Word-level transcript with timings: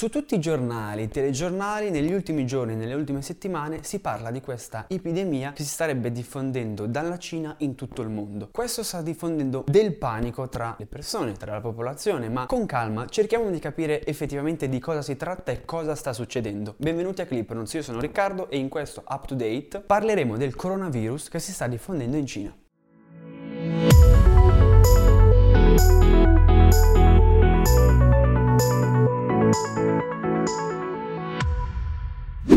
Su 0.00 0.08
tutti 0.08 0.34
i 0.34 0.40
giornali, 0.40 1.02
i 1.02 1.08
telegiornali, 1.08 1.90
negli 1.90 2.14
ultimi 2.14 2.46
giorni, 2.46 2.74
nelle 2.74 2.94
ultime 2.94 3.20
settimane 3.20 3.84
si 3.84 3.98
parla 3.98 4.30
di 4.30 4.40
questa 4.40 4.86
epidemia 4.88 5.52
che 5.52 5.62
si 5.62 5.68
starebbe 5.68 6.10
diffondendo 6.10 6.86
dalla 6.86 7.18
Cina 7.18 7.54
in 7.58 7.74
tutto 7.74 8.00
il 8.00 8.08
mondo. 8.08 8.48
Questo 8.50 8.82
sta 8.82 9.02
diffondendo 9.02 9.62
del 9.66 9.94
panico 9.96 10.48
tra 10.48 10.74
le 10.78 10.86
persone, 10.86 11.34
tra 11.34 11.52
la 11.52 11.60
popolazione, 11.60 12.30
ma 12.30 12.46
con 12.46 12.64
calma 12.64 13.08
cerchiamo 13.08 13.50
di 13.50 13.58
capire 13.58 14.02
effettivamente 14.06 14.70
di 14.70 14.78
cosa 14.78 15.02
si 15.02 15.18
tratta 15.18 15.52
e 15.52 15.66
cosa 15.66 15.94
sta 15.94 16.14
succedendo. 16.14 16.76
Benvenuti 16.78 17.20
a 17.20 17.26
Clipnons, 17.26 17.70
io 17.74 17.82
sono 17.82 18.00
Riccardo 18.00 18.48
e 18.48 18.56
in 18.56 18.70
questo 18.70 19.04
Up 19.06 19.26
to 19.26 19.34
Date 19.34 19.80
parleremo 19.80 20.38
del 20.38 20.56
coronavirus 20.56 21.28
che 21.28 21.40
si 21.40 21.52
sta 21.52 21.66
diffondendo 21.66 22.16
in 22.16 22.24
Cina. 22.24 22.56
Música 29.52 30.79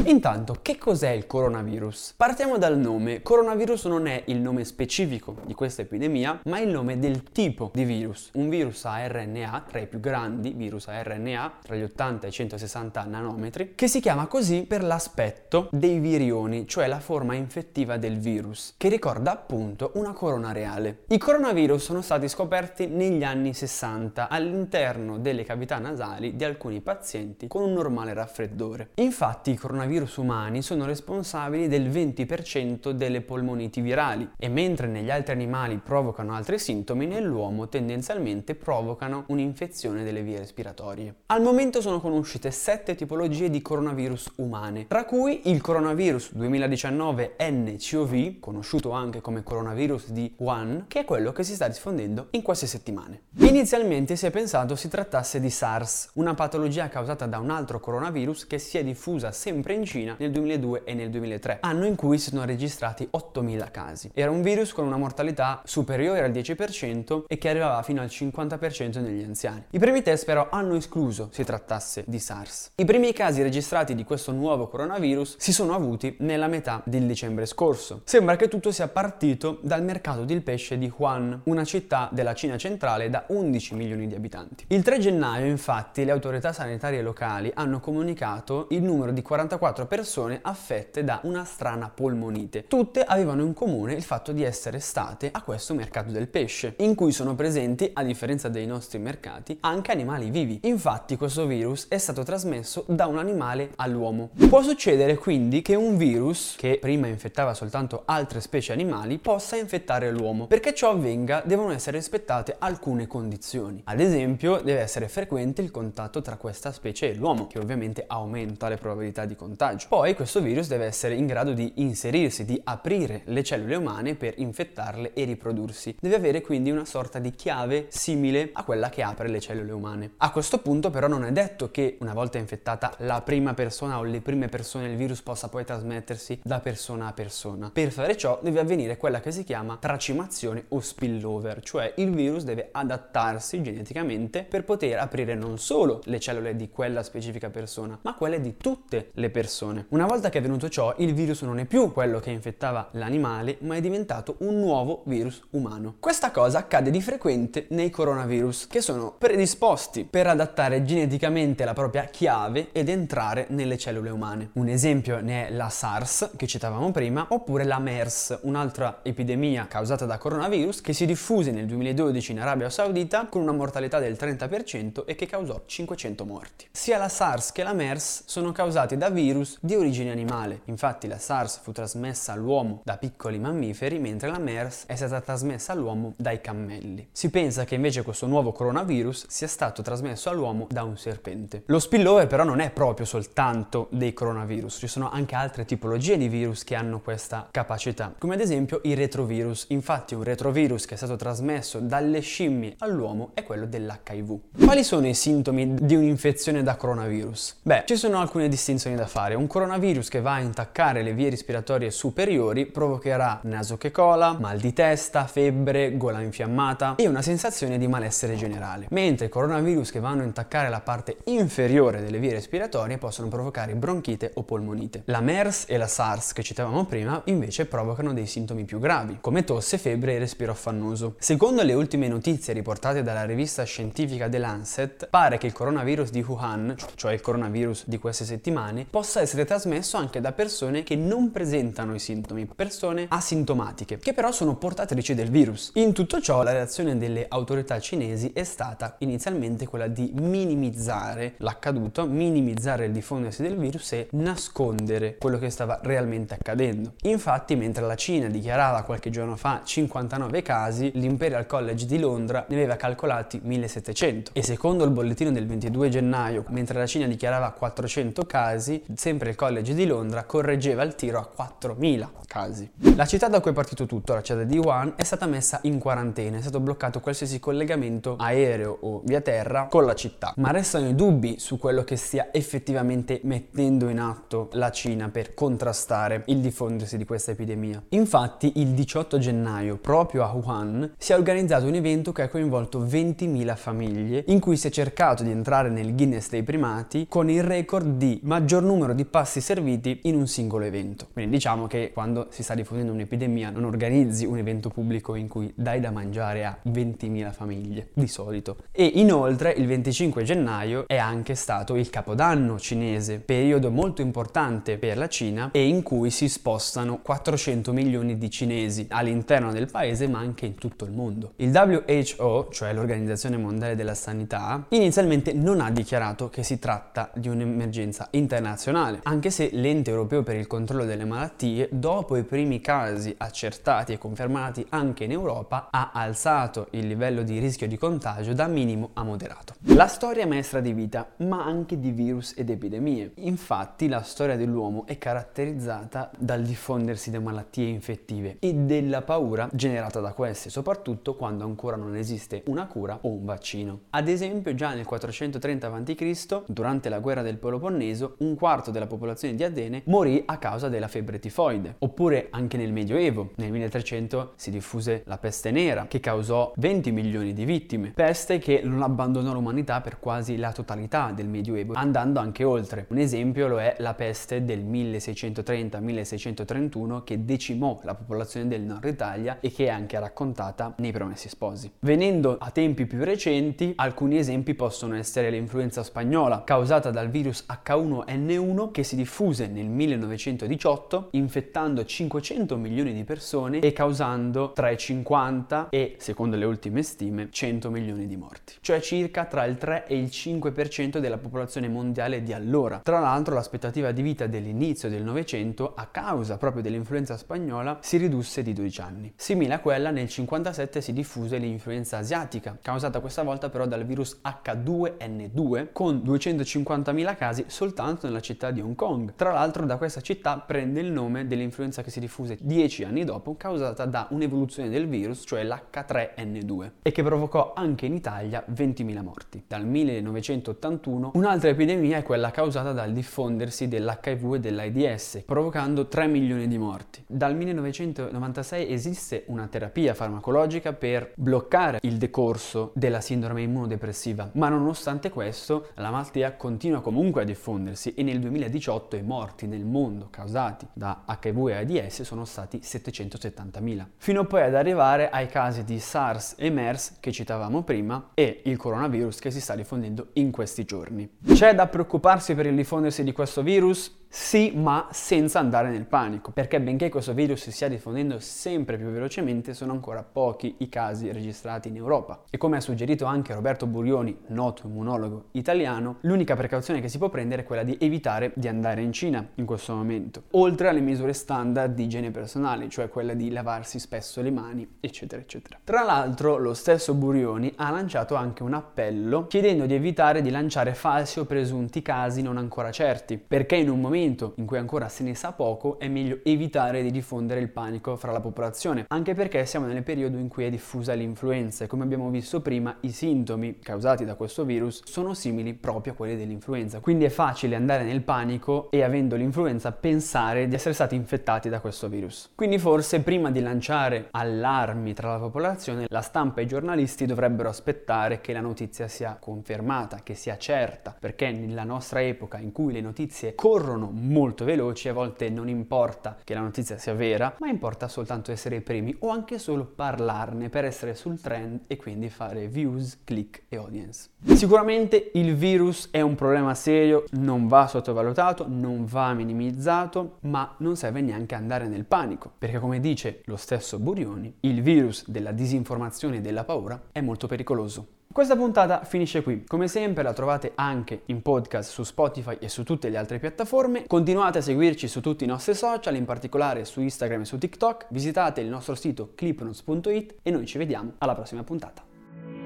Intanto, 0.05 0.60
che 0.62 0.78
cos'è 0.78 1.10
il 1.10 1.28
coronavirus? 1.28 2.14
Partiamo 2.16 2.58
dal 2.58 2.78
nome. 2.78 3.22
Coronavirus 3.22 3.86
non 3.86 4.08
è 4.08 4.23
il 4.28 4.38
nome 4.38 4.64
specifico 4.64 5.36
di 5.46 5.54
questa 5.54 5.82
epidemia, 5.82 6.40
ma 6.46 6.59
il 6.59 6.70
nome 6.70 7.00
del 7.00 7.23
tipo 7.23 7.70
di 7.73 7.84
virus. 7.84 8.30
Un 8.36 8.48
virus 8.48 8.86
a 8.86 9.06
RNA, 9.06 9.66
tra 9.68 9.80
i 9.80 9.88
più 9.88 10.00
grandi 10.00 10.52
virus 10.52 10.88
a 10.88 11.02
RNA, 11.04 11.54
tra 11.64 11.76
gli 11.76 11.84
80 11.84 12.26
e 12.26 12.30
i 12.30 12.32
160 12.32 13.04
nanometri, 13.04 13.73
che 13.76 13.90
si 13.90 14.00
chiama 14.00 14.28
così 14.28 14.64
per 14.64 14.84
l'aspetto 14.84 15.68
dei 15.72 16.00
virioni, 16.00 16.66
cioè 16.66 16.88
la 16.88 17.02
forma 17.02 17.36
infettiva 17.36 17.98
del 17.98 18.18
virus, 18.20 18.76
che 18.78 18.88
ricorda 18.88 19.34
appunto 19.34 19.92
una 19.95 20.14
corona 20.14 20.54
reale. 20.54 21.00
I 21.09 21.18
coronavirus 21.18 21.84
sono 21.84 22.02
stati 22.02 22.30
scoperti 22.30 22.88
negli 22.88 23.23
anni 23.23 23.54
60 23.54 24.30
all'interno 24.30 25.18
delle 25.18 25.44
cavità 25.44 25.78
nasali 25.78 26.38
di 26.38 26.45
alcuni 26.45 26.80
pazienti 26.80 27.48
con 27.48 27.64
un 27.64 27.73
normale 27.73 28.14
raffreddore. 28.14 28.92
Infatti 28.95 29.52
i 29.52 29.56
coronavirus 29.56 29.72
coronavirus 29.73 30.18
umani 30.18 30.62
sono 30.62 30.86
responsabili 30.86 31.67
del 31.67 31.89
20% 31.89 32.92
delle 32.92 33.22
polmoniti 33.22 33.81
virali 33.81 34.30
e 34.38 34.48
mentre 34.48 34.86
negli 34.86 35.09
altri 35.09 35.34
animali 35.34 35.81
provocano 35.84 36.36
altri 36.36 36.59
sintomi, 36.59 37.08
nell'uomo 37.08 37.67
tendenzialmente 37.67 38.53
provocano 38.53 39.23
un'infezione 39.30 40.03
delle 40.03 40.22
vie 40.22 40.38
respiratorie. 40.38 41.16
Al 41.28 41.42
momento 41.42 41.81
sono 41.81 42.00
conosciute 42.00 42.52
sette 42.52 42.94
tipologie 42.94 43.50
di 43.50 43.64
coronavirus 43.64 44.33
umane, 44.36 44.86
tra 44.86 45.06
cui 45.06 45.50
il 45.50 45.59
coronavirus 45.59 46.33
2019 46.36 47.36
NCOV, 47.39 48.39
conosciuto 48.39 48.92
anche 48.92 49.22
come 49.22 49.42
coronavirus 49.42 50.11
di 50.11 50.36
Wuhan, 50.38 50.86
che 50.88 51.00
è 51.00 51.05
quello 51.05 51.31
che 51.31 51.44
si 51.44 51.55
sta 51.55 51.67
diffondendo 51.67 52.28
in 52.31 52.44
queste 52.44 52.67
settimane. 52.67 53.22
Inizialmente 53.38 54.16
si 54.16 54.28
è 54.28 54.30
pensato 54.30 54.76
si 54.76 54.88
trattasse 54.88 55.39
di 55.39 55.50
SARS, 55.50 56.11
una 56.14 56.36
patologia 56.36 56.89
causata 56.89 57.26
da 57.26 57.39
un 57.39 57.50
altro 57.50 57.80
coronavirus 57.80 58.45
che 58.45 58.59
si 58.59 58.78
è 58.78 58.83
diffusa 58.83 59.31
sempre 59.31 59.61
sempre 59.64 59.75
in 59.75 59.86
Cina, 59.86 60.16
nel 60.19 60.31
2002 60.31 60.83
e 60.83 60.94
nel 60.94 61.09
2003, 61.09 61.59
anno 61.61 61.86
in 61.86 61.95
cui 61.95 62.17
si 62.17 62.31
sono 62.31 62.44
registrati 62.44 63.08
8.000 63.09 63.72
casi. 63.72 64.11
Era 64.14 64.30
un 64.30 64.42
virus 64.42 64.73
con 64.73 64.86
una 64.86 64.97
mortalità 64.97 65.61
superiore 65.64 66.22
al 66.22 66.31
10% 66.31 67.23
e 67.28 67.38
che 67.38 67.47
arrivava 67.47 67.81
fino 67.81 68.02
al 68.02 68.08
50% 68.08 69.00
negli 69.00 69.23
anziani. 69.23 69.64
I 69.70 69.80
primi 69.80 70.02
test 70.02 70.25
però 70.25 70.50
hanno 70.52 70.75
escluso 70.75 71.30
si 71.31 71.45
trattasse 71.45 72.03
di 72.05 72.20
SARS. 72.20 72.72
I 72.75 72.83
primi 72.83 73.14
casi 73.14 73.42
registrati 73.42 73.95
di 73.95 74.03
questo 74.03 74.33
nuovo 74.33 74.67
coronavirus 74.67 75.38
si 75.38 75.53
sono 75.53 75.73
avuti 75.73 76.17
nella 76.20 76.48
metà 76.48 76.81
del 76.83 77.05
dicembre 77.05 77.45
scorso. 77.45 78.02
Sembra 78.03 78.36
che 78.36 78.50
tutto 78.50 78.70
sia 78.70 78.89
partito 78.89 79.59
dal 79.61 79.83
mercato 79.83 80.25
del 80.25 80.42
pesce 80.42 80.77
di 80.77 80.92
Wuhan, 80.94 81.39
una 81.45 81.64
città 81.64 82.09
della 82.11 82.33
Cina 82.33 82.58
centrale 82.58 83.09
da 83.09 83.23
11 83.27 83.75
milioni 83.75 84.08
di 84.08 84.16
abitanti. 84.16 84.66
Il 84.67 84.83
3 84.83 85.00
gennaio 85.00 85.45
infatti 85.45 86.03
le 86.03 86.11
autorità 86.11 86.52
sanitarie 86.52 87.02
locali 87.02 87.50
hanno 87.53 87.80
comunicato 87.80 88.67
il 88.72 88.83
numero 88.83 89.14
di 89.14 89.22
40 89.22 89.52
54 89.54 89.86
persone 89.86 90.40
affette 90.42 91.04
da 91.04 91.20
una 91.23 91.44
strana 91.44 91.90
polmonite. 91.94 92.66
Tutte 92.68 93.04
avevano 93.04 93.44
in 93.44 93.54
comune 93.54 93.94
il 93.94 94.04
fatto 94.04 94.32
di 94.32 94.44
essere 94.44 94.80
state 94.80 95.30
a 95.32 95.42
questo 95.44 95.73
mercato 95.73 96.11
del 96.11 96.27
pesce, 96.27 96.73
in 96.77 96.95
cui 96.95 97.11
sono 97.11 97.36
presenti, 97.36 97.89
a 97.94 98.04
differenza 98.04 98.50
dei 98.50 98.66
nostri 98.66 98.98
mercati, 99.00 99.58
anche 99.61 99.92
animali 99.92 100.30
vivi. 100.32 100.60
Infatti 100.64 101.17
questo 101.17 101.45
virus 101.45 101.88
è 101.88 101.98
stato 101.98 102.23
trasmesso 102.23 102.86
da 102.88 103.05
un 103.05 103.17
animale 103.17 103.72
all'uomo. 103.76 104.32
Può 104.50 104.61
succedere 104.61 105.17
quindi 105.17 105.61
che 105.61 105.76
un 105.76 105.98
virus, 105.98 106.56
che 106.58 106.77
prima 106.82 107.08
infettava 107.08 107.54
soltanto 107.54 108.04
altre 108.06 108.42
specie 108.42 108.73
animali, 108.73 109.20
possa 109.20 109.56
infettare 109.56 110.11
l'uomo. 110.11 110.48
Perché 110.48 110.73
ciò 110.73 110.92
avvenga 110.92 111.44
devono 111.45 111.72
essere 111.72 111.98
rispettate 111.98 112.56
alcune 112.58 113.08
condizioni. 113.08 113.82
Ad 113.86 114.00
esempio 114.00 114.61
deve 114.64 114.80
essere 114.80 115.08
frequente 115.08 115.61
il 115.61 115.72
contatto 115.72 116.22
tra 116.22 116.38
questa 116.38 116.72
specie 116.72 117.11
e 117.11 117.16
l'uomo, 117.16 117.48
che 117.48 117.60
ovviamente 117.60 118.06
aumenta 118.08 118.67
le 118.67 118.77
probabilità 118.77 119.26
di 119.26 119.36
contagio. 119.43 119.87
Poi 119.89 120.15
questo 120.15 120.42
virus 120.42 120.67
deve 120.67 120.86
essere 120.86 121.15
in 121.15 121.26
grado 121.26 121.54
di 121.54 121.73
inserirsi, 121.76 122.45
di 122.45 122.59
aprire 122.64 123.21
le 123.26 123.43
cellule 123.43 123.76
umane 123.76 124.15
per 124.15 124.36
infettarle 124.37 125.14
e 125.14 125.26
riprodursi. 125.26 125.95
Deve 125.99 126.15
avere 126.15 126.42
quindi 126.42 126.71
una 126.71 126.86
sorta 126.86 127.20
di 127.20 127.31
chiave 127.31 127.87
simile 127.89 128.50
a 128.53 128.63
quella 128.63 128.89
che 128.89 129.03
apre 129.03 129.27
le 129.27 129.39
cellule 129.39 129.71
umane. 129.71 130.12
A 130.18 130.31
questo 130.31 130.59
punto 130.59 130.89
però 130.89 131.07
non 131.07 131.25
è 131.25 131.31
detto 131.31 131.71
che 131.71 131.98
una 132.00 132.13
volta 132.13 132.38
infettata 132.38 132.94
la 133.00 133.21
prima 133.21 133.53
persona 133.53 133.98
o 133.98 134.03
le 134.03 134.21
prime 134.21 134.48
persone 134.48 134.88
il 134.88 134.95
virus 134.95 135.21
possa 135.21 135.50
poi 135.50 135.65
trasmettersi 135.65 136.39
da 136.44 136.59
persona 136.59 137.07
a 137.07 137.13
persona. 137.13 137.69
Per 137.71 137.92
fare 137.92 138.15
ciò 138.15 138.39
deve 138.42 138.62
avvenire 138.62 138.98
quella 138.98 139.19
che 139.19 139.31
si 139.31 139.44
chiama 139.44 139.77
tracimazione 139.77 140.65
o 140.69 140.80
spillover, 140.80 141.62
cioè 141.62 141.94
il 141.98 142.12
virus 142.12 142.44
deve 142.44 142.69
adattarsi 142.71 143.62
geneticamente 143.62 144.44
per 144.44 144.63
poter 144.63 145.00
aprire 145.00 145.36
non 145.36 145.57
solo 145.57 146.01
le 146.06 146.19
cellule 146.19 146.56
di 146.56 146.69
quella 146.69 147.03
specifica 147.03 147.50
persona, 147.50 147.98
ma 148.01 148.15
quelle 148.15 148.39
di 148.39 148.56
tutte 148.57 149.09
le 149.13 149.30
persone. 149.33 149.88
Una 149.89 150.06
volta 150.06 150.30
che 150.30 150.38
è 150.38 150.39
avvenuto 150.39 150.69
ciò, 150.69 150.94
il 151.00 151.13
virus 151.13 151.42
non 151.42 151.60
è 151.60 151.66
più 151.66 151.92
quello 151.92 152.21
che 152.21 152.30
infettava 152.30 152.88
l'animale, 152.92 153.57
ma 153.60 153.75
è 153.75 153.81
diventato 153.81 154.36
un 154.39 154.60
nuovo 154.60 155.01
virus 155.07 155.42
umano. 155.50 155.95
Questa 156.00 156.31
cosa 156.31 156.60
accade 156.60 156.89
di 156.89 157.01
frequente 157.01 157.66
nei 157.71 157.89
coronavirus, 157.89 158.68
che 158.68 158.80
sono 158.80 159.13
predisposti 159.18 160.06
per 160.06 160.27
adattare 160.27 160.86
geneticamente 160.86 161.66
la 161.66 161.74
propria 161.74 162.06
chiave 162.06 162.69
ed 162.71 162.88
entrare 162.88 163.48
nelle 163.50 163.77
cellule 163.77 164.12
umane. 164.12 164.51
Un 164.54 164.69
esempio 164.69 165.19
ne 165.19 165.48
è 165.48 165.51
la 165.51 165.69
SARS, 165.69 166.31
che 166.38 166.48
citavamo 166.48 166.92
prima, 166.92 167.25
oppure 167.30 167.63
la 167.63 167.80
MERS, 167.80 168.39
un'altra 168.44 169.00
epidemia 169.01 169.68
causata 169.68 170.06
da 170.06 170.18
coronavirus 170.18 170.81
che 170.81 170.94
si 170.94 171.06
diffuse 171.06 171.51
nel 171.51 171.65
2012 171.65 172.31
in 172.31 172.39
Arabia 172.39 172.69
Saudita 172.69 173.25
con 173.25 173.42
una 173.42 173.51
mortalità 173.51 173.98
del 174.00 174.13
30% 174.13 175.06
e 175.06 175.15
che 175.15 175.25
causò 175.25 175.63
500 175.65 176.25
morti. 176.25 176.68
Sia 176.71 177.00
la 177.00 177.10
SARS 177.10 177.51
che 177.51 177.63
la 177.63 177.74
MERS 177.74 178.24
sono 178.25 178.51
causati 178.51 178.95
da 178.98 179.10
virus 179.10 179.21
virus 179.24 179.57
di 179.62 179.75
origine 179.75 180.12
animale. 180.12 180.62
Infatti 180.66 181.07
la 181.07 181.18
SARS 181.18 181.60
fu 181.63 181.72
trasmessa 181.72 182.34
all'uomo 182.34 182.81
da 182.84 182.98
piccoli 182.98 183.39
mammiferi, 183.39 183.98
mentre 184.00 184.30
la 184.30 184.38
MERS 184.38 184.86
è 184.86 184.95
stata 184.95 185.22
trasmessa 185.22 185.72
all'uomo 185.72 186.13
dai 186.18 186.42
cammelli. 186.42 187.07
Si 187.12 187.30
pensa 187.30 187.63
che 187.63 187.75
invece 187.75 188.04
questo 188.04 188.28
nuovo 188.28 188.51
coronavirus 188.51 189.28
sia 189.30 189.48
stato 189.48 189.81
trasmesso 189.81 190.30
all'uomo 190.30 190.68
da 190.69 190.83
un 190.83 190.98
serpente. 190.98 191.63
Lo 191.68 191.80
spillover 191.80 192.28
però 192.28 192.44
non 192.44 192.60
è 192.60 192.69
proprio 192.69 193.06
soltanto 193.06 193.88
dei 193.92 194.13
coronavirus, 194.13 194.78
ci 194.80 194.88
sono 194.88 195.10
anche 195.10 195.36
altre 195.36 195.63
tipologie 195.63 196.18
di 196.18 196.28
virus 196.28 196.66
che 196.66 196.75
hanno 196.75 197.00
questa 197.00 197.48
capacità, 197.50 198.13
come 198.18 198.33
ad 198.33 198.42
esempio 198.42 198.81
i 198.83 198.94
retrovirus. 198.94 199.68
Infatti 199.69 200.16
un 200.16 200.24
retrovirus 200.24 200.86
che 200.86 200.95
è 200.95 200.98
stato 200.98 201.16
trasmesso 201.16 201.80
dalle 201.80 202.19
scimmie 202.19 202.75
all'uomo 202.80 203.31
è 203.33 203.44
quello 203.44 203.66
dell'HIV. 203.66 204.39
Quali 204.66 204.83
sono 204.83 205.07
i 205.07 205.13
sintomi 205.13 205.75
di 205.75 205.95
un'infezione 205.95 206.62
da 206.62 206.75
coronavirus? 206.75 207.60
Beh, 207.62 207.83
ci 207.86 207.95
sono 207.95 208.19
alcune 208.19 208.50
distinzioni 208.50 208.95
da 208.95 209.06
fare. 209.06 209.12
Un 209.16 209.46
coronavirus 209.46 210.10
che 210.10 210.22
va 210.22 210.34
a 210.34 210.40
intaccare 210.40 211.04
le 211.04 211.13
vie 211.13 211.30
respiratorie 211.30 211.92
superiori 211.92 212.66
provocherà 212.66 213.42
naso 213.44 213.78
che 213.78 213.92
cola, 213.92 214.36
mal 214.40 214.57
di 214.57 214.74
testa, 214.74 215.28
febbre, 215.28 215.96
gola 215.98 216.19
infiammata 216.22 216.96
e 216.96 217.07
una 217.07 217.22
sensazione 217.22 217.78
di 217.78 217.88
malessere 217.88 218.36
generale. 218.36 218.88
Mentre 218.90 219.28
i 219.28 219.30
coronavirus 219.30 219.92
che 219.92 220.00
vanno 220.00 220.24
a 220.24 220.25
intaccare 220.25 220.68
la 220.68 220.80
parte 220.80 221.18
inferiore 221.25 222.01
delle 222.01 222.18
vie 222.18 222.31
respiratorie 222.31 222.98
possono 222.98 223.28
provocare 223.28 223.75
bronchite 223.75 224.31
o 224.33 224.42
polmonite. 224.42 225.04
La 225.06 225.21
MERS 225.21 225.66
e 225.68 225.77
la 225.77 225.88
SARS 225.88 226.33
che 226.33 226.42
citavamo 226.42 226.86
prima 226.86 227.21
invece 227.25 227.68
provocano 227.68 228.13
dei 228.13 228.25
sintomi 228.25 228.63
più 228.66 228.80
gravi, 228.80 229.19
come 229.21 229.44
tosse, 229.44 229.77
febbre 229.77 230.16
e 230.16 230.19
respiro 230.19 230.54
affannoso. 230.54 231.16
Secondo 231.19 231.62
le 231.62 231.74
ultime 231.74 232.07
notizie 232.07 232.51
riportate 232.51 233.04
dalla 233.04 233.25
rivista 233.25 233.63
scientifica 233.63 234.27
The 234.27 234.39
Lancet, 234.39 235.07
pare 235.07 235.38
che 235.38 235.45
il 235.45 235.54
coronavirus 235.54 236.09
di 236.09 236.25
Wuhan, 236.27 236.75
cioè 236.95 237.13
il 237.13 237.21
coronavirus 237.21 237.88
di 237.88 238.00
queste 238.00 238.25
settimane, 238.25 238.88
possa 238.89 239.01
essere 239.19 239.45
trasmesso 239.45 239.97
anche 239.97 240.21
da 240.21 240.31
persone 240.31 240.83
che 240.83 240.95
non 240.95 241.31
presentano 241.31 241.94
i 241.94 242.00
sintomi, 242.00 242.45
persone 242.45 243.05
asintomatiche, 243.09 243.97
che 243.97 244.13
però 244.13 244.31
sono 244.31 244.55
portatrici 244.55 245.13
del 245.13 245.29
virus. 245.29 245.71
In 245.75 245.94
tutto 245.94 246.21
ciò 246.21 246.44
la 246.44 246.51
reazione 246.51 246.97
delle 246.97 247.25
autorità 247.27 247.79
cinesi 247.79 248.31
è 248.33 248.44
stata 248.44 248.95
inizialmente 249.00 249.67
quella 249.67 249.88
di 249.88 250.11
minimizzare 250.13 251.33
l'accaduto, 251.38 252.05
minimizzare 252.05 252.85
il 252.85 252.91
diffondersi 252.91 253.41
del 253.41 253.57
virus 253.57 253.91
e 253.94 254.07
nascondere 254.11 255.17
quello 255.17 255.38
che 255.39 255.49
stava 255.49 255.79
realmente 255.83 256.33
accadendo. 256.33 256.94
Infatti, 257.03 257.56
mentre 257.56 257.85
la 257.85 257.95
Cina 257.95 258.27
dichiarava 258.27 258.83
qualche 258.83 259.09
giorno 259.09 259.35
fa 259.35 259.61
59 259.63 260.41
casi, 260.41 260.91
l'Imperial 260.95 261.45
College 261.45 261.85
di 261.85 261.99
Londra 261.99 262.45
ne 262.47 262.56
aveva 262.56 262.75
calcolati 262.75 263.39
1700 263.44 264.31
e 264.33 264.44
secondo 264.44 264.83
il 264.83 264.91
bollettino 264.91 265.31
del 265.31 265.45
22 265.45 265.89
gennaio, 265.89 266.45
mentre 266.49 266.79
la 266.79 266.85
Cina 266.85 267.07
dichiarava 267.07 267.51
400 267.51 268.25
casi, 268.25 268.83
sempre 268.95 269.30
il 269.30 269.36
College 269.36 269.74
di 269.74 269.86
Londra 269.86 270.24
correggeva 270.24 270.84
il 270.84 270.95
tiro 270.95 271.19
a 271.19 271.25
4000 271.25 272.12
casi. 272.34 272.68
La 272.95 273.06
città 273.06 273.28
da 273.28 273.40
cui 273.42 273.51
è 273.51 273.54
partito 273.54 273.86
tutto, 273.86 274.16
la 274.16 274.24
città 274.24 274.44
di 274.44 274.57
Wuhan, 274.57 274.94
è 274.95 275.04
stata 275.04 275.28
messa 275.28 275.60
in 275.63 275.78
quarantena, 275.78 276.38
è 276.38 276.42
stato 276.42 276.60
bloccato 276.60 277.00
qualsiasi 277.00 277.40
collegamento 277.40 278.16
aereo 278.18 278.75
o 278.81 279.01
via 279.06 279.22
terra 279.22 279.68
con 279.69 279.86
la 279.86 279.94
città. 279.94 280.34
Ma 280.38 280.50
restano 280.50 280.88
i 280.88 280.95
dubbi 280.95 281.38
su 281.38 281.60
quello 281.60 281.84
che 281.84 281.95
stia 281.95 282.30
effettivamente 282.31 283.19
mettendo 283.24 283.88
in 283.88 284.00
atto 284.00 284.50
la 284.54 284.72
Cina 284.72 285.10
per 285.10 285.36
contrastare 285.36 286.24
il 286.25 286.40
diffondersi 286.40 286.98
di 286.98 287.06
questa 287.06 287.31
epidemia. 287.31 287.84
Infatti, 287.90 288.54
il 288.56 288.69
18 288.69 289.19
gennaio, 289.19 289.78
proprio 289.78 290.24
a 290.24 290.31
Wuhan, 290.31 290.95
si 290.98 291.12
è 291.12 291.16
organizzato 291.16 291.68
un 291.68 291.75
evento 291.75 292.12
che 292.12 292.24
ha 292.24 292.30
coinvolto 292.30 292.84
20.000 292.84 293.56
famiglie, 293.56 294.24
in 294.28 294.40
cui 294.40 294.57
si 294.57 294.68
è 294.68 294.72
cercato 294.72 295.22
di 295.22 295.30
entrare 295.30 295.69
nel 295.69 295.95
Guinness 295.95 296.30
dei 296.30 296.42
primati 296.42 297.06
con 297.07 297.30
il 297.30 297.44
record 297.44 297.98
di 297.98 298.19
maggior 298.24 298.63
numero 298.63 298.72
di 298.73 299.05
passi 299.05 299.39
serviti 299.39 299.99
in 300.03 300.15
un 300.15 300.25
singolo 300.25 300.65
evento. 300.65 301.07
Quindi 301.13 301.35
diciamo 301.35 301.67
che 301.67 301.91
quando 301.93 302.27
si 302.31 302.41
sta 302.41 302.55
diffondendo 302.55 302.91
un'epidemia 302.91 303.51
non 303.51 303.65
organizzi 303.65 304.25
un 304.25 304.39
evento 304.39 304.69
pubblico 304.69 305.13
in 305.13 305.27
cui 305.27 305.51
dai 305.55 305.79
da 305.79 305.91
mangiare 305.91 306.43
a 306.43 306.57
20.000 306.67 307.31
famiglie, 307.31 307.89
di 307.93 308.07
solito. 308.07 308.57
E 308.71 308.83
inoltre 308.95 309.51
il 309.51 309.67
25 309.67 310.23
gennaio 310.23 310.85
è 310.87 310.97
anche 310.97 311.35
stato 311.35 311.75
il 311.75 311.89
Capodanno 311.91 312.57
cinese, 312.57 313.19
periodo 313.19 313.69
molto 313.69 314.01
importante 314.01 314.79
per 314.79 314.97
la 314.97 315.07
Cina 315.07 315.51
e 315.51 315.67
in 315.67 315.83
cui 315.83 316.09
si 316.09 316.27
spostano 316.27 316.97
400 316.97 317.71
milioni 317.73 318.17
di 318.17 318.31
cinesi 318.31 318.87
all'interno 318.89 319.51
del 319.51 319.69
paese 319.69 320.07
ma 320.07 320.17
anche 320.17 320.47
in 320.47 320.55
tutto 320.55 320.85
il 320.85 320.91
mondo. 320.91 321.33
Il 321.35 321.51
WHO, 321.51 322.47
cioè 322.49 322.73
l'Organizzazione 322.73 323.37
Mondiale 323.37 323.75
della 323.75 323.93
Sanità, 323.93 324.65
inizialmente 324.69 325.31
non 325.33 325.61
ha 325.61 325.69
dichiarato 325.69 326.29
che 326.29 326.41
si 326.41 326.57
tratta 326.57 327.11
di 327.13 327.27
un'emergenza 327.27 328.07
internazionale, 328.11 328.61
anche 329.04 329.30
se 329.30 329.50
l'ente 329.51 329.89
europeo 329.89 330.24
per 330.24 330.38
il 330.38 330.48
controllo 330.48 330.86
delle 330.86 331.04
malattie, 331.04 331.68
dopo 331.69 332.15
i 332.15 332.24
primi 332.24 332.62
casi 332.62 333.13
accertati 333.18 333.92
e 333.92 333.98
confermati 333.98 334.65
anche 334.69 335.04
in 335.04 335.12
Europa, 335.12 335.68
ha 335.69 335.92
alzato 335.94 336.68
il 336.71 336.88
livello 336.88 337.24
di 337.24 337.39
rischio 337.39 337.68
di 337.68 337.77
contagio 337.77 338.33
da 338.33 338.48
minimo 338.48 338.92
a 338.94 339.04
moderato. 339.04 339.56
La 339.75 339.88
storia 339.88 340.24
è 340.24 340.25
maestra 340.25 340.62
di 340.62 340.71
vita, 340.71 341.10
ma 341.18 341.44
anche 341.44 341.77
di 341.77 341.92
virus 341.92 342.33
ed 342.38 342.50
epidemie. 342.50 343.12
Infatti 343.15 343.89
la 343.89 344.01
storia 344.01 344.38
dell'uomo 344.38 344.86
è 344.86 344.98
caratterizzata 344.98 346.09
dal 346.18 346.44
diffondersi 346.44 347.12
di 347.12 347.19
malattie 347.19 347.68
infettive 347.68 348.38
e 348.39 348.54
della 348.54 349.01
paura 349.01 349.50
generata 349.51 350.00
da 350.00 350.13
queste, 350.13 350.50
soprattutto 350.50 351.16
quando 351.16 351.44
ancora 351.44 351.75
non 351.75 351.98
esiste 351.98 352.44
una 352.45 352.66
cura 352.68 352.98
o 353.01 353.09
un 353.09 353.25
vaccino. 353.25 353.81
Ad 353.89 354.07
esempio, 354.07 354.56
già 354.56 354.74
nel 354.74 354.86
430 354.86 355.68
a.C., 355.68 356.44
durante 356.48 356.88
la 356.88 357.00
guerra 357.00 357.21
del 357.21 357.38
Peloponneso, 357.38 358.16
un 358.19 358.36
quarto 358.36 358.51
della 358.71 358.88
popolazione 358.88 359.35
di 359.35 359.44
Atene 359.44 359.81
morì 359.85 360.23
a 360.25 360.38
causa 360.38 360.69
della 360.69 360.88
febbre 360.88 361.19
tifoide, 361.19 361.75
Oppure 361.79 362.27
anche 362.29 362.55
nel 362.57 362.71
Medioevo, 362.71 363.31
nel 363.35 363.51
1300 363.51 364.33
si 364.35 364.51
diffuse 364.51 365.01
la 365.05 365.17
peste 365.17 365.50
nera 365.51 365.88
che 365.88 366.00
causò 366.00 366.53
20 366.55 366.91
milioni 366.91 367.33
di 367.33 367.44
vittime, 367.45 367.91
peste 367.94 368.39
che 368.39 368.61
non 368.63 368.81
abbandonò 368.81 369.33
l'umanità 369.33 369.81
per 369.81 370.00
quasi 370.00 370.38
la 370.38 370.53
totalità 370.53 371.11
del 371.13 371.27
Medioevo, 371.27 371.73
andando 371.73 372.19
anche 372.19 372.44
oltre. 372.44 372.85
Un 372.89 373.00
esempio 373.00 373.47
lo 373.47 373.59
è 373.59 373.75
la 373.79 373.95
peste 373.95 374.45
del 374.45 374.63
1630-1631 374.63 377.03
che 377.03 377.25
decimò 377.25 377.79
la 377.83 377.95
popolazione 377.95 378.47
del 378.47 378.61
nord 378.61 378.85
Italia 378.85 379.39
e 379.39 379.51
che 379.51 379.65
è 379.65 379.69
anche 379.69 379.99
raccontata 379.99 380.75
nei 380.77 380.91
Promessi 380.91 381.27
Sposi. 381.27 381.71
Venendo 381.79 382.38
a 382.39 382.51
tempi 382.51 382.85
più 382.85 383.03
recenti, 383.03 383.73
alcuni 383.75 384.17
esempi 384.17 384.53
possono 384.53 384.95
essere 384.95 385.29
l'influenza 385.29 385.83
spagnola 385.83 386.44
causata 386.44 386.91
dal 386.91 387.09
virus 387.09 387.45
H1N1 387.47 388.43
che 388.72 388.84
si 388.84 388.98
diffuse 388.98 389.48
nel 389.48 389.68
1918 389.68 391.07
infettando 391.12 391.86
500 391.86 392.57
milioni 392.57 392.94
di 392.94 393.06
persone 393.06 393.60
e 393.60 393.72
causando 393.72 394.51
tra 394.51 394.69
i 394.69 394.78
50 394.78 395.69
e, 395.69 395.95
secondo 395.98 396.36
le 396.36 396.44
ultime 396.44 396.84
stime, 396.84 397.30
100 397.31 397.69
milioni 397.69 398.06
di 398.06 398.18
morti, 398.18 398.56
cioè 398.60 398.81
circa 398.81 399.25
tra 399.25 399.45
il 399.45 399.57
3 399.57 399.86
e 399.88 399.98
il 399.98 400.10
5% 400.12 400.98
della 400.98 401.18
popolazione 401.18 401.69
mondiale 401.69 402.22
di 402.22 402.34
allora. 402.34 402.81
Tra 402.84 403.00
l'altro 403.00 403.34
l'aspettativa 403.34 403.94
di 403.94 404.01
vita 404.01 404.28
dell'inizio 404.28 404.90
del 404.90 405.04
Novecento, 405.04 405.74
a 405.74 405.86
causa 405.86 406.36
proprio 406.38 406.62
dell'influenza 406.62 407.16
spagnola, 407.16 407.80
si 407.81 407.95
ridusse 407.95 408.44
di 408.44 408.51
12 408.51 408.81
anni. 408.81 409.13
Simile 409.16 409.54
a 409.54 409.60
quella 409.60 409.90
nel 409.90 410.10
57 410.10 410.81
si 410.81 410.92
diffuse 410.92 411.38
l'influenza 411.38 411.98
asiatica, 411.98 412.57
causata 412.62 413.00
questa 413.00 413.24
volta 413.24 413.50
però 413.50 413.66
dal 413.66 413.86
virus 413.86 414.19
H2N2, 414.22 415.69
con 415.72 416.01
250.000 416.06 417.16
casi 417.16 417.45
soltanto 417.48 418.06
nella 418.06 418.19
città 418.19 418.31
di 418.51 418.62
Hong 418.62 418.75
Kong. 418.75 419.13
Tra 419.15 419.31
l'altro 419.31 419.65
da 419.65 419.77
questa 419.77 420.01
città 420.01 420.38
prende 420.39 420.80
il 420.80 420.91
nome 420.91 421.27
dell'influenza 421.27 421.81
che 421.81 421.89
si 421.89 422.00
diffuse 422.00 422.38
dieci 422.41 422.83
anni 422.83 423.03
dopo, 423.03 423.35
causata 423.35 423.85
da 423.85 424.07
un'evoluzione 424.09 424.69
del 424.69 424.88
virus, 424.88 425.24
cioè 425.25 425.44
l'H3N2, 425.44 426.71
e 426.81 426.91
che 426.91 427.03
provocò 427.03 427.53
anche 427.56 427.85
in 427.85 427.94
Italia 427.94 428.44
20.000 428.50 429.03
morti. 429.03 429.44
Dal 429.47 429.65
1981 429.65 431.12
un'altra 431.13 431.50
epidemia 431.50 431.97
è 431.97 432.03
quella 432.03 432.31
causata 432.31 432.71
dal 432.71 432.91
diffondersi 432.91 433.68
dell'HIV 433.68 434.33
e 434.33 434.39
dell'AIDS, 434.39 435.24
provocando 435.25 435.88
3 435.88 436.07
milioni 436.07 436.47
di 436.47 436.57
morti. 436.57 437.03
Dal 437.07 437.35
1996 437.35 438.71
esiste 438.71 439.24
una 439.27 439.47
terapia 439.47 439.94
farmacologica 439.94 440.74
per 440.74 441.13
bloccare 441.15 441.80
il 441.83 441.97
decorso 441.97 442.71
della 442.74 443.01
sindrome 443.01 443.41
immunodepressiva, 443.44 444.31
ma 444.33 444.50
nonostante 444.50 445.09
questo 445.09 445.68
la 445.75 445.91
malattia 445.91 446.33
continua 446.33 446.81
comunque 446.81 447.21
a 447.21 447.25
diffondersi 447.25 447.94
e 447.94 448.03
nel 448.03 448.19
2018 448.23 448.95
i 448.95 449.03
morti 449.03 449.47
nel 449.47 449.65
mondo 449.65 450.07
causati 450.09 450.67
da 450.73 451.03
HIV 451.07 451.47
e 451.47 451.53
AIDS 451.53 452.01
sono 452.01 452.25
stati 452.25 452.57
770.000, 452.57 453.85
fino 453.97 454.25
poi 454.25 454.41
ad 454.41 454.55
arrivare 454.55 455.09
ai 455.09 455.27
casi 455.27 455.63
di 455.63 455.79
SARS 455.79 456.35
e 456.37 456.49
MERS 456.49 456.97
che 456.99 457.11
citavamo 457.11 457.63
prima 457.63 458.09
e 458.13 458.41
il 458.45 458.57
coronavirus 458.57 459.19
che 459.19 459.31
si 459.31 459.41
sta 459.41 459.55
diffondendo 459.55 460.09
in 460.13 460.31
questi 460.31 460.65
giorni. 460.65 461.09
C'è 461.25 461.53
da 461.55 461.67
preoccuparsi 461.67 462.35
per 462.35 462.45
il 462.45 462.55
diffondersi 462.55 463.03
di 463.03 463.11
questo 463.11 463.41
virus? 463.41 464.01
Sì, 464.15 464.51
ma 464.54 464.89
senza 464.92 465.39
andare 465.39 465.71
nel 465.71 465.88
panico, 465.88 466.30
perché 466.30 466.62
benché 466.62 466.89
questo 466.89 467.15
virus 467.15 467.42
si 467.42 467.51
stia 467.51 467.68
diffondendo 467.68 468.19
sempre 468.19 468.77
più 468.77 468.89
velocemente, 468.89 469.56
sono 469.56 469.71
ancora 469.71 470.04
pochi 470.04 470.54
i 470.60 470.69
casi 470.69 471.12
registrati 471.12 471.69
in 471.69 471.77
Europa. 471.77 472.21
E 472.30 472.38
come 472.38 472.57
ha 472.57 472.62
suggerito 472.62 473.06
anche 473.06 473.33
Roberto 473.33 473.65
Burioni, 473.65 474.15
noto 474.27 474.68
immunologo 474.68 475.30
italiano, 475.31 475.98
l'unica 476.01 476.36
precauzione 476.36 476.80
che 476.80 476.89
si 476.89 477.00
può 477.00 477.10
prendere 477.10 477.42
è 477.42 477.44
quella 477.44 477.63
di 477.63 477.75
evitare 477.80 478.33
di 478.36 478.48
andare 478.48 478.83
in 478.83 478.92
Cina 478.92 479.27
in 479.33 479.47
questo 479.47 479.73
momento, 479.73 480.26
oltre 480.33 480.68
alle 480.68 480.81
misure 480.81 481.14
standard 481.14 481.73
di 481.73 481.85
igiene 481.85 482.11
personale, 482.11 482.69
cioè 482.69 482.90
quella 482.90 483.16
di 483.16 483.31
lavarsi 483.31 483.80
spesso 483.80 484.21
le 484.21 484.30
mani, 484.30 484.76
eccetera, 484.80 485.23
eccetera. 485.23 485.57
Tra 485.64 485.81
l'altro, 485.81 486.37
lo 486.37 486.54
stesso 486.54 486.94
Burioni 486.94 487.52
ha 487.56 487.71
lanciato 487.71 488.14
anche 488.14 488.44
un 488.44 488.54
appello 488.54 489.26
chiedendo 489.26 489.66
di 489.66 489.73
evitare 489.73 490.21
di 490.21 490.30
lanciare 490.30 490.76
falsi 490.76 491.18
o 491.18 491.26
presunti 491.26 491.81
casi 491.81 492.21
non 492.21 492.37
ancora 492.37 492.69
certi, 492.69 493.18
perché 493.18 493.56
in 493.56 493.71
un 493.71 493.81
momento 493.81 494.02
momento 494.04 494.33
in 494.36 494.45
cui 494.45 494.57
ancora 494.57 494.90
se 494.90 495.04
ne 495.04 495.16
sa 495.16 495.31
poco 495.31 495.80
è 495.80 495.88
meglio 495.88 496.19
evitare 496.24 496.83
di 496.83 496.92
diffondere 496.92 497.40
il 497.40 497.50
panico 497.50 497.95
fra 497.95 498.12
la 498.12 498.19
popolazione, 498.19 498.86
anche 498.90 499.14
perché 499.14 499.45
siamo 499.45 499.66
nel 499.66 499.83
periodo 499.83 500.18
in 500.18 500.28
cui 500.28 500.44
è 500.44 500.50
diffusa 500.50 500.94
l'influenza 500.94 501.64
e 501.64 501.68
come 501.68 501.83
abbiamo 501.83 502.10
visto 502.10 502.42
prima 502.42 502.76
i 502.81 502.92
sintomi 502.92 503.60
causati 503.60 504.04
da 504.04 504.16
questo 504.16 504.44
virus 504.44 504.81
sono 504.86 505.14
simili 505.14 505.54
proprio 505.54 505.94
a 505.94 505.95
quelli 505.95 506.18
dell'influenza, 506.18 506.80
quindi 506.80 507.06
è 507.06 507.10
facile 507.10 507.56
andare 507.56 507.83
nel 507.83 508.02
panico 508.02 508.69
e 508.72 508.83
avendo 508.83 509.16
l'influenza 509.16 509.72
pensare 509.72 510.48
di 510.48 510.56
essere 510.56 510.74
stati 510.74 510.95
infettati 510.95 511.48
da 511.50 511.62
questo 511.62 511.88
virus. 511.88 512.32
Quindi 512.36 512.60
forse 512.60 513.02
prima 513.02 513.32
di 513.32 513.40
lanciare 513.40 514.08
allarmi 514.12 514.94
tra 514.94 515.14
la 515.14 515.20
popolazione, 515.20 515.86
la 515.88 516.02
stampa 516.02 516.42
e 516.42 516.44
i 516.44 516.48
giornalisti 516.48 517.06
dovrebbero 517.06 517.48
aspettare 517.48 518.20
che 518.20 518.34
la 518.34 518.42
notizia 518.42 518.88
sia 518.88 519.18
confermata, 519.20 520.02
che 520.04 520.14
sia 520.14 520.38
certa, 520.38 520.96
perché 520.98 521.32
nella 521.32 521.64
nostra 521.64 522.02
epoca 522.02 522.38
in 522.38 522.52
cui 522.52 522.74
le 522.74 522.82
notizie 522.82 523.36
corrono 523.36 523.92
molto 523.94 524.44
veloci, 524.46 524.90
a 524.90 524.94
volte 524.94 525.30
non 525.30 525.48
importa 525.48 526.18
che 526.24 526.34
la 526.34 526.42
notizia 526.42 526.78
sia 526.78 526.94
vera, 526.94 527.36
ma 527.40 527.48
importa 527.48 527.88
soltanto 527.88 528.32
essere 528.32 528.58
i 528.58 528.62
primi 528.62 528.96
o 529.00 529.10
anche 529.10 529.40
solo 529.40 529.66
parlarne 529.66 530.50
per 530.50 530.66
essere 530.66 530.96
sul 530.96 531.22
trend 531.22 531.62
e 531.68 531.78
quindi 531.78 532.10
fare 532.10 532.48
views, 532.48 533.00
click 533.04 533.44
e 533.50 533.58
audience. 533.58 534.10
Sicuramente 534.34 535.12
il 535.14 535.36
virus 535.36 535.90
è 535.92 536.02
un 536.02 536.16
problema 536.16 536.54
serio, 536.56 537.06
non 537.12 537.48
va 537.48 537.68
sottovalutato, 537.68 538.46
non 538.48 538.86
va 538.86 539.14
minimizzato, 539.14 540.18
ma 540.22 540.56
non 540.60 540.76
serve 540.76 541.02
neanche 541.02 541.36
andare 541.36 541.68
nel 541.68 541.86
panico, 541.86 542.32
perché 542.38 542.60
come 542.60 542.80
dice 542.80 543.22
lo 543.26 543.36
stesso 543.36 543.80
Burioni, 543.80 544.34
il 544.42 544.62
virus 544.62 545.10
della 545.10 545.32
disinformazione 545.32 546.18
e 546.18 546.22
della 546.22 546.44
paura 546.44 546.82
è 546.92 547.02
molto 547.02 547.28
pericoloso. 547.28 547.88
Questa 548.13 548.36
puntata 548.36 548.84
finisce 548.84 549.24
qui. 549.24 549.43
Come 549.43 549.67
sempre 549.67 550.03
la 550.03 550.13
trovate 550.13 550.51
anche 550.53 551.01
in 551.08 551.24
podcast 551.24 551.72
su 551.72 551.82
Spotify 551.82 552.38
e 552.39 552.48
su 552.48 552.62
tutte 552.62 552.89
le 552.89 552.98
altre 552.98 553.17
piattaforme. 553.17 553.88
Continuate 553.88 554.38
a 554.38 554.41
seguirci 554.41 554.88
su 554.88 555.01
tutti 555.01 555.24
i 555.24 555.27
nostri 555.27 555.55
social, 555.55 555.96
in 555.96 556.05
particolare 556.05 556.63
su 556.63 556.79
Instagram 556.79 557.22
e 557.22 557.25
su 557.25 557.39
TikTok. 557.39 557.88
Visitate 557.89 558.41
il 558.41 558.50
nostro 558.50 558.75
sito 558.75 559.13
clipnotes.it 559.15 560.17
e 560.22 560.29
noi 560.29 560.46
ci 560.46 560.60
vediamo 560.60 560.93
alla 561.00 561.15
prossima 561.15 561.43
puntata. 561.43 561.84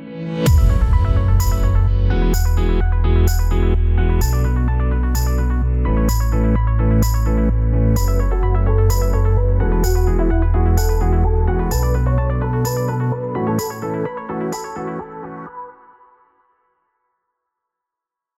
Thank 0.10 0.48
you. 0.48 0.78